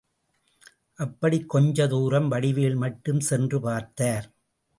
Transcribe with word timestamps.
அப்படிக் 0.99 1.49
கொஞ்ச 1.49 1.87
தூரம் 1.87 2.31
வடிவேல் 2.31 2.75
மட்டும் 2.75 3.19
சென்று 3.19 3.59
பார்த்தார். 3.61 4.27